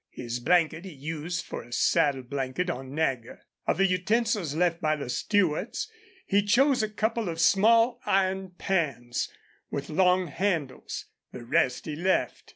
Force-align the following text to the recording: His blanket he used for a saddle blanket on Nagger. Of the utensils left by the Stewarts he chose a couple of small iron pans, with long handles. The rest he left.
His 0.09 0.39
blanket 0.39 0.83
he 0.83 0.93
used 0.93 1.45
for 1.45 1.61
a 1.61 1.71
saddle 1.71 2.23
blanket 2.23 2.71
on 2.71 2.95
Nagger. 2.95 3.39
Of 3.67 3.77
the 3.77 3.85
utensils 3.85 4.55
left 4.55 4.81
by 4.81 4.95
the 4.95 5.11
Stewarts 5.11 5.91
he 6.25 6.41
chose 6.41 6.81
a 6.81 6.89
couple 6.89 7.29
of 7.29 7.39
small 7.39 8.01
iron 8.07 8.53
pans, 8.57 9.29
with 9.69 9.91
long 9.91 10.25
handles. 10.25 11.05
The 11.33 11.43
rest 11.45 11.85
he 11.85 11.95
left. 11.95 12.49